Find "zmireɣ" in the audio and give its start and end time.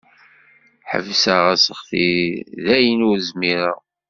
3.29-3.77